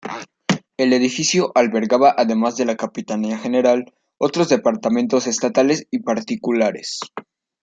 [0.77, 7.01] El edificio albergaba además de la Capitanía General, otros departamentos estatales y particulares.